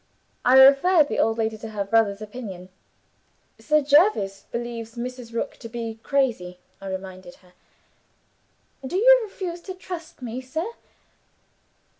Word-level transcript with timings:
I 0.43 0.59
referred 0.59 1.09
the 1.09 1.19
old 1.19 1.37
lady 1.37 1.59
to 1.59 1.69
her 1.69 1.83
brother's 1.83 2.23
opinion. 2.23 2.69
'Sir 3.59 3.81
Jervis 3.83 4.45
believes 4.51 4.95
Mrs. 4.95 5.31
Rook 5.31 5.57
to 5.57 5.69
be 5.69 5.99
crazy,' 6.01 6.57
I 6.81 6.87
reminded 6.89 7.35
her. 7.35 7.53
'Do 8.83 8.95
you 8.97 9.19
refuse 9.21 9.61
to 9.61 9.75
trust 9.75 10.23
me, 10.23 10.41
sir? 10.41 10.71